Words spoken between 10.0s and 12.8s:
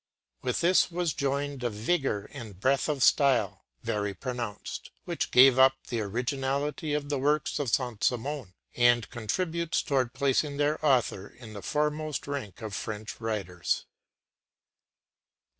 placing their author in the foremost rank of